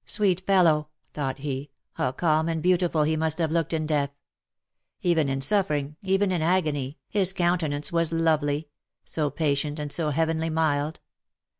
"Sweet 0.16 0.44
fellow!" 0.44 0.88
thought 1.14 1.38
he." 1.38 1.70
How 1.92 2.10
calm 2.10 2.48
and 2.48 2.60
beautiful 2.60 3.04
he 3.04 3.16
must 3.16 3.38
have 3.38 3.52
looked 3.52 3.72
in 3.72 3.86
death! 3.86 4.10
Even 5.02 5.28
in 5.28 5.40
suffering, 5.40 5.94
even 6.02 6.32
in 6.32 6.42
agony, 6.42 6.98
his 7.08 7.32
coun 7.32 7.60
tenance 7.60 7.92
was 7.92 8.10
lovely— 8.10 8.66
so 9.04 9.30
patient, 9.30 9.78
and 9.78 9.92
so 9.92 10.10
heavenly 10.10 10.50
mild 10.50 10.98